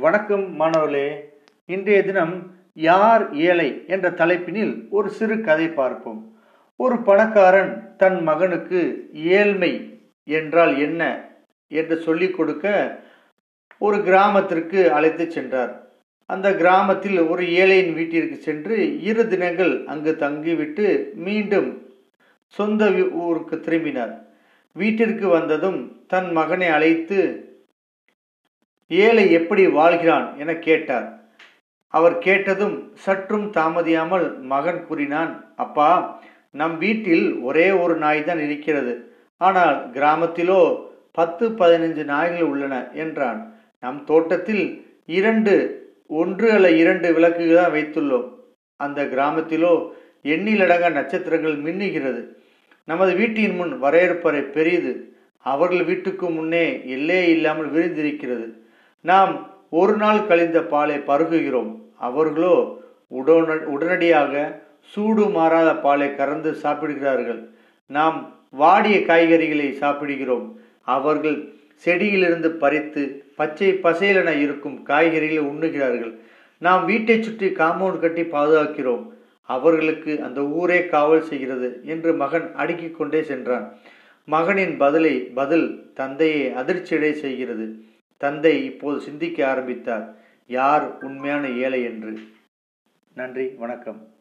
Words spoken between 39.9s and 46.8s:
கிராமத்திலோ பத்து பதினைஞ்சு நாய்கள் உள்ளன என்றான். நம் தோட்டத்தில் இரண்டு ஒன்று அல்ல